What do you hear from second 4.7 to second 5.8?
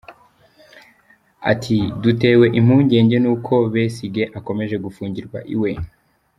gufungirwa iwe.